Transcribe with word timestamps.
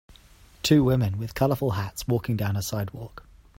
Two 0.63 0.83
women 0.83 1.19
with 1.19 1.35
colorful 1.35 1.73
hats 1.73 2.07
walking 2.07 2.35
down 2.35 2.55
a 2.55 2.63
sidewalk. 2.63 3.23